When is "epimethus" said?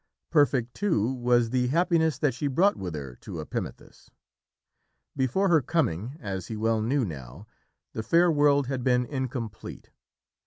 3.39-4.09